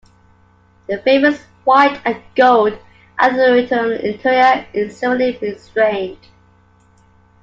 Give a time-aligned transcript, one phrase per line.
[0.87, 2.75] The famous white and gold
[3.19, 6.17] auditorium interior is similarly restrained.